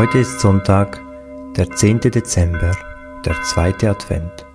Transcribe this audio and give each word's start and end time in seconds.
Heute 0.00 0.16
ist 0.16 0.40
Sonntag, 0.40 0.98
der 1.58 1.70
10. 1.72 2.00
Dezember, 2.00 2.74
der 3.26 3.34
zweite 3.42 3.90
Advent. 3.90 4.46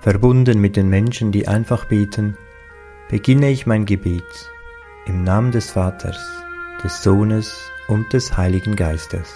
Verbunden 0.00 0.60
mit 0.60 0.76
den 0.76 0.90
Menschen, 0.90 1.32
die 1.32 1.48
einfach 1.48 1.86
beten, 1.86 2.36
beginne 3.08 3.48
ich 3.48 3.64
mein 3.64 3.86
Gebet 3.86 4.52
im 5.06 5.24
Namen 5.24 5.52
des 5.52 5.70
Vaters, 5.70 6.18
des 6.84 7.02
Sohnes 7.02 7.58
und 7.88 8.12
des 8.12 8.36
Heiligen 8.36 8.76
Geistes. 8.76 9.32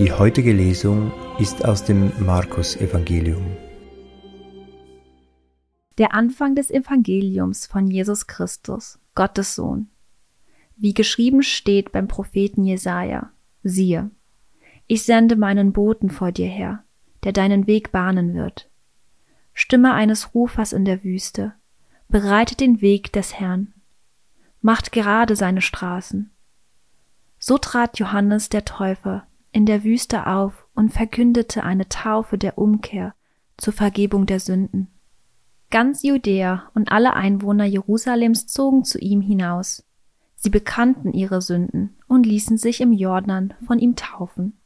Die 0.00 0.12
heutige 0.12 0.54
Lesung 0.54 1.12
ist 1.38 1.62
aus 1.66 1.84
dem 1.84 2.10
Markus-Evangelium. 2.24 3.44
Der 5.98 6.14
Anfang 6.14 6.54
des 6.54 6.70
Evangeliums 6.70 7.66
von 7.66 7.86
Jesus 7.86 8.26
Christus, 8.26 8.98
Gottes 9.14 9.54
Sohn. 9.54 9.90
Wie 10.74 10.94
geschrieben 10.94 11.42
steht 11.42 11.92
beim 11.92 12.08
Propheten 12.08 12.64
Jesaja: 12.64 13.30
Siehe, 13.62 14.10
ich 14.86 15.02
sende 15.02 15.36
meinen 15.36 15.74
Boten 15.74 16.08
vor 16.08 16.32
dir 16.32 16.48
her, 16.48 16.82
der 17.22 17.32
deinen 17.32 17.66
Weg 17.66 17.92
bahnen 17.92 18.32
wird. 18.32 18.70
Stimme 19.52 19.92
eines 19.92 20.34
Rufers 20.34 20.72
in 20.72 20.86
der 20.86 21.04
Wüste, 21.04 21.52
bereitet 22.08 22.60
den 22.60 22.80
Weg 22.80 23.12
des 23.12 23.38
Herrn, 23.38 23.74
macht 24.62 24.92
gerade 24.92 25.36
seine 25.36 25.60
Straßen. 25.60 26.30
So 27.38 27.58
trat 27.58 27.98
Johannes 27.98 28.48
der 28.48 28.64
Täufer 28.64 29.26
in 29.52 29.66
der 29.66 29.84
Wüste 29.84 30.26
auf 30.26 30.66
und 30.74 30.92
verkündete 30.92 31.64
eine 31.64 31.88
Taufe 31.88 32.38
der 32.38 32.58
Umkehr 32.58 33.14
zur 33.56 33.72
Vergebung 33.72 34.26
der 34.26 34.40
Sünden. 34.40 34.88
Ganz 35.70 36.02
Judäa 36.02 36.70
und 36.74 36.90
alle 36.90 37.14
Einwohner 37.14 37.64
Jerusalems 37.64 38.46
zogen 38.46 38.84
zu 38.84 38.98
ihm 38.98 39.20
hinaus. 39.20 39.84
Sie 40.34 40.50
bekannten 40.50 41.12
ihre 41.12 41.42
Sünden 41.42 41.96
und 42.08 42.26
ließen 42.26 42.56
sich 42.56 42.80
im 42.80 42.92
Jordan 42.92 43.54
von 43.66 43.78
ihm 43.78 43.94
taufen. 43.94 44.58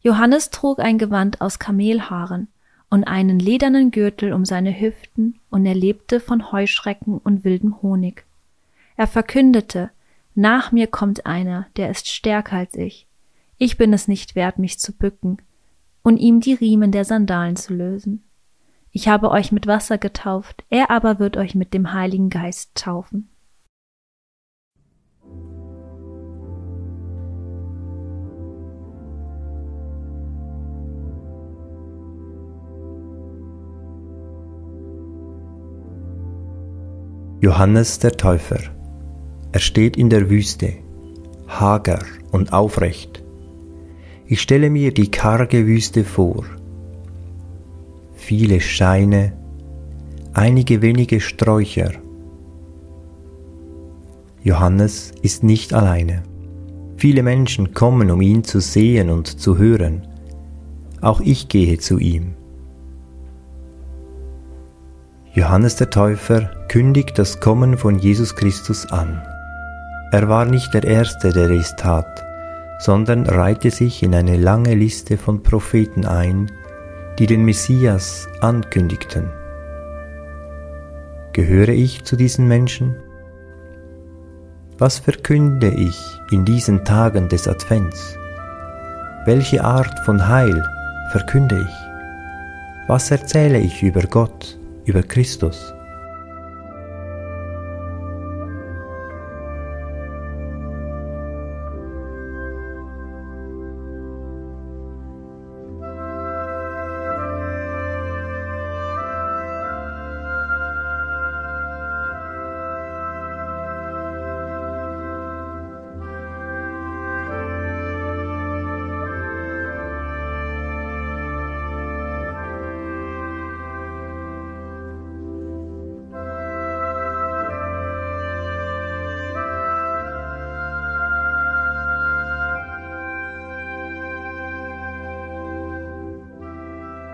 Johannes 0.00 0.50
trug 0.50 0.78
ein 0.78 0.98
Gewand 0.98 1.40
aus 1.40 1.58
Kamelhaaren 1.58 2.48
und 2.88 3.04
einen 3.04 3.40
ledernen 3.40 3.90
Gürtel 3.90 4.32
um 4.32 4.44
seine 4.44 4.78
Hüften 4.78 5.40
und 5.50 5.66
er 5.66 5.74
lebte 5.74 6.20
von 6.20 6.52
Heuschrecken 6.52 7.18
und 7.18 7.44
wildem 7.44 7.82
Honig. 7.82 8.24
Er 8.96 9.06
verkündete, 9.06 9.90
nach 10.34 10.70
mir 10.70 10.86
kommt 10.86 11.26
einer, 11.26 11.66
der 11.76 11.90
ist 11.90 12.06
stärker 12.06 12.58
als 12.58 12.74
ich, 12.74 13.07
ich 13.58 13.76
bin 13.76 13.92
es 13.92 14.08
nicht 14.08 14.36
wert, 14.36 14.58
mich 14.58 14.78
zu 14.78 14.92
bücken 14.92 15.38
und 16.02 16.16
ihm 16.16 16.40
die 16.40 16.54
Riemen 16.54 16.92
der 16.92 17.04
Sandalen 17.04 17.56
zu 17.56 17.74
lösen. 17.74 18.24
Ich 18.92 19.08
habe 19.08 19.30
euch 19.30 19.52
mit 19.52 19.66
Wasser 19.66 19.98
getauft, 19.98 20.64
er 20.70 20.90
aber 20.90 21.18
wird 21.18 21.36
euch 21.36 21.54
mit 21.54 21.74
dem 21.74 21.92
Heiligen 21.92 22.30
Geist 22.30 22.74
taufen. 22.74 23.28
Johannes 37.40 38.00
der 38.00 38.16
Täufer. 38.16 38.58
Er 39.52 39.60
steht 39.60 39.96
in 39.96 40.10
der 40.10 40.28
Wüste, 40.28 40.74
hager 41.46 42.00
und 42.32 42.52
aufrecht 42.52 43.22
ich 44.30 44.42
stelle 44.42 44.68
mir 44.68 44.92
die 44.92 45.10
karge 45.10 45.66
Wüste 45.66 46.04
vor. 46.04 46.44
Viele 48.14 48.60
Steine, 48.60 49.32
einige 50.34 50.82
wenige 50.82 51.18
Sträucher. 51.20 51.92
Johannes 54.42 55.12
ist 55.22 55.44
nicht 55.44 55.72
alleine. 55.72 56.24
Viele 56.98 57.22
Menschen 57.22 57.72
kommen, 57.72 58.10
um 58.10 58.20
ihn 58.20 58.44
zu 58.44 58.60
sehen 58.60 59.08
und 59.08 59.40
zu 59.40 59.56
hören. 59.56 60.06
Auch 61.00 61.20
ich 61.20 61.48
gehe 61.48 61.78
zu 61.78 61.98
ihm. 61.98 62.34
Johannes 65.32 65.76
der 65.76 65.88
Täufer 65.88 66.50
kündigt 66.68 67.18
das 67.18 67.40
Kommen 67.40 67.78
von 67.78 67.98
Jesus 67.98 68.36
Christus 68.36 68.84
an. 68.86 69.22
Er 70.12 70.28
war 70.28 70.44
nicht 70.44 70.74
der 70.74 70.84
Erste, 70.84 71.32
der 71.32 71.48
es 71.50 71.74
tat 71.76 72.27
sondern 72.78 73.26
reihte 73.26 73.70
sich 73.70 74.02
in 74.02 74.14
eine 74.14 74.36
lange 74.36 74.74
Liste 74.74 75.18
von 75.18 75.42
Propheten 75.42 76.06
ein, 76.06 76.50
die 77.18 77.26
den 77.26 77.44
Messias 77.44 78.28
ankündigten. 78.40 79.30
Gehöre 81.32 81.70
ich 81.70 82.04
zu 82.04 82.16
diesen 82.16 82.46
Menschen? 82.46 82.96
Was 84.78 84.98
verkünde 85.00 85.68
ich 85.68 85.98
in 86.30 86.44
diesen 86.44 86.84
Tagen 86.84 87.28
des 87.28 87.48
Advents? 87.48 88.16
Welche 89.24 89.64
Art 89.64 89.98
von 90.04 90.28
Heil 90.28 90.64
verkünde 91.10 91.60
ich? 91.60 92.88
Was 92.88 93.10
erzähle 93.10 93.58
ich 93.58 93.82
über 93.82 94.02
Gott, 94.02 94.58
über 94.84 95.02
Christus? 95.02 95.74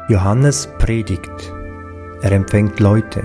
Johannes 0.06 0.68
predigt, 0.78 1.50
er 2.20 2.32
empfängt 2.32 2.78
Leute, 2.78 3.22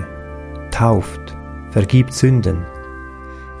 tauft, 0.70 1.36
vergibt 1.72 2.14
Sünden, 2.14 2.64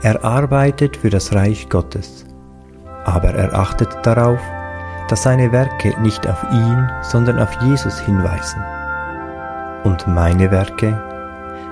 er 0.00 0.24
arbeitet 0.24 0.96
für 0.96 1.10
das 1.10 1.34
Reich 1.34 1.68
Gottes, 1.68 2.24
aber 3.04 3.34
er 3.34 3.52
achtet 3.52 3.94
darauf, 4.04 4.40
dass 5.10 5.24
seine 5.24 5.52
Werke 5.52 5.94
nicht 6.00 6.26
auf 6.26 6.42
ihn, 6.50 6.90
sondern 7.02 7.38
auf 7.38 7.50
Jesus 7.60 8.00
hinweisen. 8.00 8.62
Und 9.84 10.06
meine 10.08 10.50
Werke, 10.50 10.98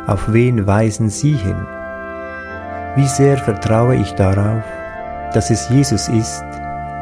auf 0.06 0.30
wen 0.30 0.66
weisen 0.66 1.08
sie 1.08 1.32
hin? 1.32 1.66
Wie 2.94 3.06
sehr 3.06 3.38
vertraue 3.38 3.94
ich 3.94 4.12
darauf, 4.16 4.64
dass 5.32 5.48
es 5.48 5.66
Jesus 5.70 6.08
ist, 6.08 6.44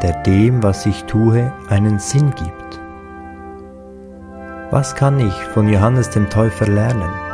der 0.04 0.22
dem, 0.22 0.62
was 0.62 0.86
ich 0.86 1.02
tue, 1.06 1.52
einen 1.68 1.98
Sinn 1.98 2.32
gibt? 2.36 2.85
Was 4.70 4.96
kann 4.96 5.20
ich 5.20 5.34
von 5.54 5.68
Johannes 5.68 6.10
dem 6.10 6.28
Täufer 6.28 6.66
lernen? 6.66 7.25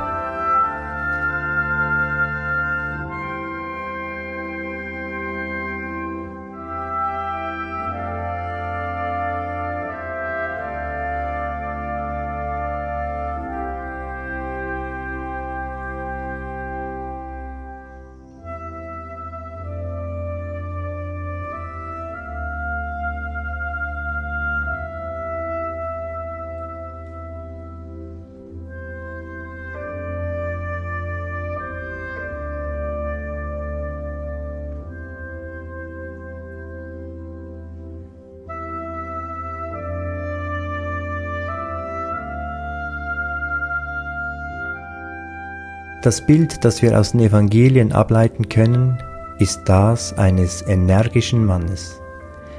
Das 46.02 46.26
Bild, 46.26 46.64
das 46.64 46.82
wir 46.82 46.98
aus 46.98 47.12
den 47.12 47.20
Evangelien 47.20 47.92
ableiten 47.92 48.48
können, 48.48 48.98
ist 49.38 49.62
das 49.66 50.18
eines 50.18 50.60
energischen 50.62 51.44
Mannes, 51.44 52.02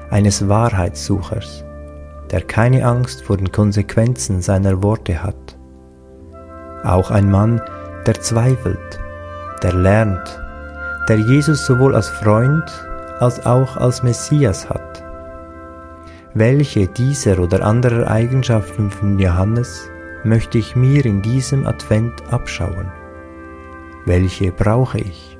eines 0.10 0.48
Wahrheitssuchers, 0.48 1.66
der 2.32 2.40
keine 2.40 2.86
Angst 2.86 3.22
vor 3.22 3.36
den 3.36 3.52
Konsequenzen 3.52 4.42
seiner 4.42 4.82
Worte 4.82 5.22
hat. 5.22 5.58
Auch 6.86 7.12
ein 7.12 7.30
Mann, 7.30 7.62
der 8.08 8.22
zweifelt, 8.22 9.02
der 9.62 9.74
lernt, 9.74 10.42
der 11.10 11.18
Jesus 11.18 11.66
sowohl 11.66 11.96
als 11.96 12.08
Freund 12.08 12.64
als 13.20 13.46
auch 13.46 13.76
als 13.76 14.04
Messias 14.04 14.70
hat. 14.70 15.04
Welche 16.34 16.88
dieser 16.88 17.40
oder 17.40 17.66
anderer 17.66 18.10
Eigenschaften 18.10 18.90
von 18.90 19.20
Johannes 19.20 19.90
möchte 20.24 20.58
ich 20.58 20.78
mir 20.78 21.06
in 21.06 21.22
diesem 21.22 21.68
Advent 21.68 22.14
abschauen? 22.32 23.03
Welche 24.06 24.52
brauche 24.52 25.00
ich? 25.00 25.38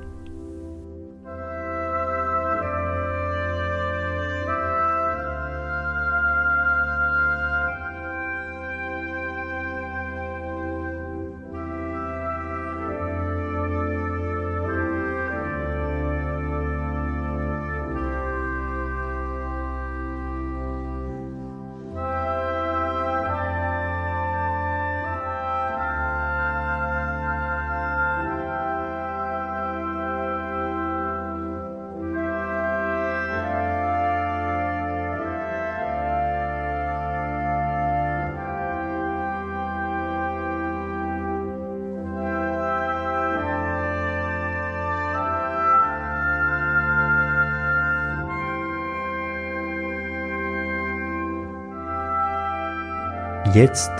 Jetzt, 53.52 53.92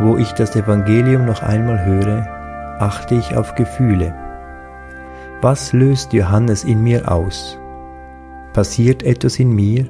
wo 0.00 0.16
ich 0.16 0.32
das 0.32 0.56
Evangelium 0.56 1.24
noch 1.24 1.42
einmal 1.42 1.84
höre, 1.84 2.26
achte 2.80 3.14
ich 3.14 3.36
auf 3.36 3.54
Gefühle. 3.54 4.12
Was 5.40 5.72
löst 5.72 6.12
Johannes 6.12 6.64
in 6.64 6.82
mir 6.82 7.10
aus? 7.10 7.56
Passiert 8.52 9.04
etwas 9.04 9.38
in 9.38 9.52
mir, 9.52 9.88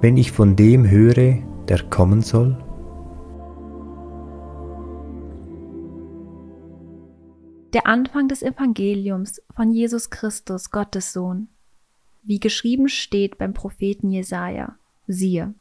wenn 0.00 0.16
ich 0.16 0.30
von 0.30 0.54
dem 0.54 0.88
höre, 0.88 1.38
der 1.66 1.82
kommen 1.90 2.22
soll? 2.22 2.56
Der 7.74 7.88
Anfang 7.88 8.28
des 8.28 8.42
Evangeliums 8.42 9.42
von 9.56 9.72
Jesus 9.72 10.10
Christus, 10.10 10.70
Gottes 10.70 11.12
Sohn. 11.12 11.48
Wie 12.22 12.38
geschrieben 12.38 12.88
steht 12.88 13.36
beim 13.36 13.52
Propheten 13.52 14.10
Jesaja: 14.10 14.76
Siehe, 15.08 15.54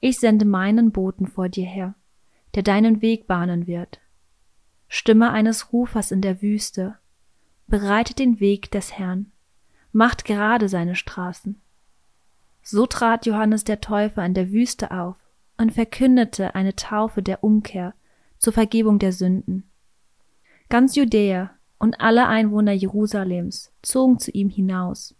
ich 0.00 0.18
sende 0.18 0.44
meinen 0.44 0.90
Boten 0.90 1.28
vor 1.28 1.48
dir 1.48 1.66
her 1.66 1.94
der 2.54 2.62
deinen 2.62 3.02
Weg 3.02 3.26
bahnen 3.26 3.66
wird. 3.66 4.00
Stimme 4.88 5.30
eines 5.30 5.72
Rufers 5.72 6.10
in 6.10 6.20
der 6.20 6.42
Wüste, 6.42 6.96
bereitet 7.66 8.18
den 8.18 8.40
Weg 8.40 8.70
des 8.70 8.98
Herrn, 8.98 9.30
macht 9.92 10.24
gerade 10.24 10.68
seine 10.68 10.96
Straßen. 10.96 11.60
So 12.62 12.86
trat 12.86 13.26
Johannes 13.26 13.64
der 13.64 13.80
Täufer 13.80 14.24
in 14.24 14.34
der 14.34 14.50
Wüste 14.50 14.90
auf 14.90 15.16
und 15.56 15.72
verkündete 15.72 16.54
eine 16.54 16.74
Taufe 16.76 17.22
der 17.22 17.44
Umkehr 17.44 17.94
zur 18.38 18.52
Vergebung 18.52 18.98
der 18.98 19.12
Sünden. 19.12 19.64
Ganz 20.68 20.96
Judäa 20.96 21.50
und 21.78 22.00
alle 22.00 22.26
Einwohner 22.26 22.72
Jerusalems 22.72 23.72
zogen 23.82 24.18
zu 24.18 24.30
ihm 24.30 24.48
hinaus. 24.48 25.14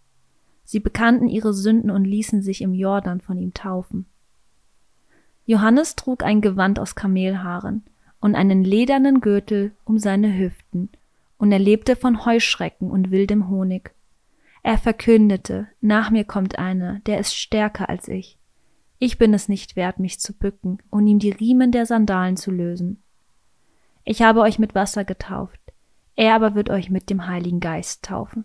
Sie 0.65 0.81
bekannten 0.81 1.29
ihre 1.29 1.53
Sünden 1.53 1.91
und 1.91 2.05
ließen 2.05 2.43
sich 2.43 2.63
im 2.63 2.75
Jordan 2.75 3.21
von 3.21 3.39
ihm 3.39 3.55
taufen. 3.55 4.07
Johannes 5.51 5.97
trug 5.97 6.23
ein 6.23 6.43
Gewand 6.43 6.79
aus 6.79 6.95
Kamelhaaren 6.95 7.83
und 8.21 8.37
einen 8.37 8.63
ledernen 8.63 9.21
Gürtel 9.21 9.73
um 9.85 9.99
seine 9.99 10.39
Hüften, 10.39 10.91
und 11.39 11.51
er 11.51 11.59
lebte 11.59 11.97
von 11.97 12.25
Heuschrecken 12.25 12.89
und 12.89 13.11
wildem 13.11 13.49
Honig. 13.49 13.93
Er 14.63 14.79
verkündete, 14.79 15.67
nach 15.81 16.13
mir 16.13 16.23
kommt 16.23 16.61
einer, 16.61 17.01
der 17.01 17.19
ist 17.19 17.35
stärker 17.35 17.89
als 17.89 18.07
ich. 18.07 18.39
Ich 19.01 19.19
bin 19.19 19.35
es 19.35 19.49
nicht 19.49 19.75
wert, 19.75 19.99
mich 19.99 20.21
zu 20.21 20.35
bücken 20.35 20.79
und 20.89 21.09
ihm 21.09 21.19
die 21.19 21.33
Riemen 21.33 21.73
der 21.73 21.85
Sandalen 21.85 22.37
zu 22.37 22.53
lösen. 22.53 23.03
Ich 24.05 24.23
habe 24.23 24.43
euch 24.43 24.61
mit 24.61 24.77
Wasser 24.77 25.05
getauft, 25.05 25.61
er 26.15 26.37
aber 26.37 26.55
wird 26.55 26.71
euch 26.71 26.91
mit 26.91 27.11
dem 27.11 27.27
Heiligen 27.27 27.59
Geist 27.59 28.05
taufen. 28.05 28.45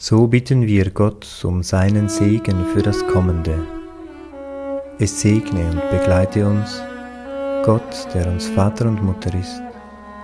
So 0.00 0.28
bitten 0.28 0.64
wir 0.64 0.90
Gott 0.90 1.26
um 1.42 1.64
seinen 1.64 2.08
Segen 2.08 2.64
für 2.66 2.82
das 2.82 3.04
Kommende. 3.08 3.58
Es 5.00 5.20
segne 5.20 5.70
und 5.70 5.90
begleite 5.90 6.46
uns, 6.46 6.80
Gott, 7.64 8.06
der 8.14 8.28
uns 8.28 8.46
Vater 8.46 8.86
und 8.86 9.02
Mutter 9.02 9.34
ist, 9.34 9.60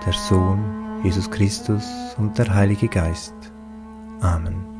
der 0.05 0.13
Sohn, 0.13 1.01
Jesus 1.03 1.29
Christus 1.29 1.83
und 2.17 2.37
der 2.37 2.55
Heilige 2.55 2.87
Geist. 2.87 3.35
Amen. 4.21 4.74